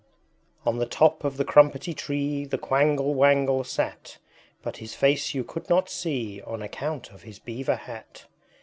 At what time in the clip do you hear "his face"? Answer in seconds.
4.77-5.35